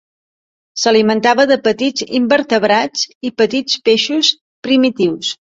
[0.83, 4.35] S'alimentava de petits invertebrats i petits peixos
[4.69, 5.33] primitius.